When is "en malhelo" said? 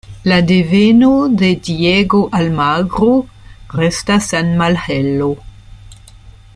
4.41-5.31